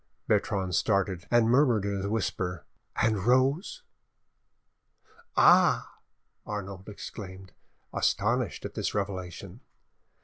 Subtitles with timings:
[0.27, 2.65] Bertrande started, and murmured in a whisper,
[2.95, 3.83] "And Rose?"
[5.37, 5.99] "Ah!"
[6.43, 7.51] Arnauld exclaimed,
[7.93, 9.59] astonished at this revelation.